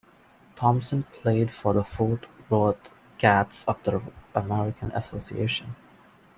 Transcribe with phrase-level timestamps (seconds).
[0.55, 4.01] Thompson played for the Fort Worth Cats of the
[4.33, 5.75] American Association.